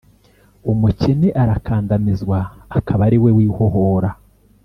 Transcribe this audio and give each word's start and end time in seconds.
Umukene 0.71 1.27
arakandamizwa, 1.41 2.39
akaba 2.77 3.01
ari 3.07 3.17
we 3.23 3.29
wihohora! 3.37 4.09